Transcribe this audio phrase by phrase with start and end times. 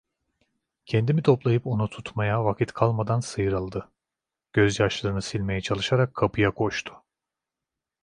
[0.85, 3.91] Kendimi toplayıp onu tutmaya vakit kalmadan sıyrıldı,
[4.53, 6.93] gözyaşlarını silmeye çalışarak kapıya koştu.